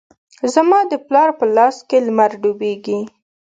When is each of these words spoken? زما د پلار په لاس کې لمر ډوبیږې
زما 0.53 0.79
د 0.91 0.93
پلار 1.07 1.29
په 1.39 1.45
لاس 1.55 1.77
کې 1.89 1.97
لمر 2.07 2.31
ډوبیږې 2.41 2.99